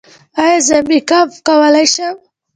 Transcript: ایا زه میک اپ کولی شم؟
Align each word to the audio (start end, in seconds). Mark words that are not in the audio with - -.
ایا 0.41 0.57
زه 0.67 0.77
میک 0.87 1.09
اپ 1.19 1.29
کولی 1.47 1.85
شم؟ 1.93 2.15